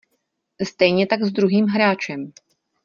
[0.63, 2.31] Stejně tak s druhým hráčem.